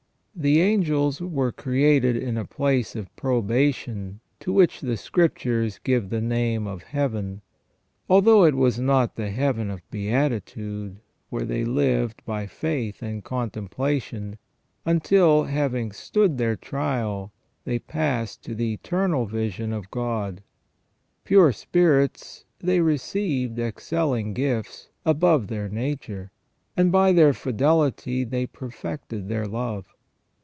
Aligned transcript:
The 0.33 0.61
angels 0.61 1.19
were 1.21 1.51
created 1.51 2.15
in 2.15 2.37
a 2.37 2.45
place 2.45 2.95
of 2.95 3.13
probation 3.17 4.21
to 4.39 4.53
which 4.53 4.79
the 4.79 4.95
Scriptures 4.95 5.77
give 5.83 6.09
the 6.09 6.21
name 6.21 6.65
of 6.67 6.83
Heaven, 6.83 7.41
although 8.09 8.45
it 8.45 8.55
was 8.55 8.79
not 8.79 9.15
the 9.15 9.29
Heaven 9.29 9.69
of 9.69 9.87
beatitude, 9.91 11.01
where 11.29 11.43
they 11.43 11.65
lived 11.65 12.23
by 12.25 12.47
faith 12.47 13.03
and 13.03 13.23
contemplation, 13.23 14.37
until, 14.85 15.43
having 15.43 15.91
stood 15.91 16.37
their 16.37 16.55
trial, 16.55 17.33
they 17.65 17.77
passed 17.77 18.41
to 18.45 18.55
the 18.55 18.73
eternal 18.73 19.25
vision 19.25 19.73
of 19.73 19.91
God. 19.91 20.41
Pure 21.25 21.51
spirits, 21.51 22.45
they 22.59 22.79
received 22.79 23.59
excelling 23.59 24.33
gifts, 24.33 24.87
above 25.05 25.47
their 25.47 25.67
nature, 25.67 26.31
and 26.77 26.89
by 26.91 27.11
their 27.11 27.33
fidelity 27.33 28.23
they 28.23 28.47
perfected 28.47 29.27
their 29.27 29.45
love. 29.45 29.93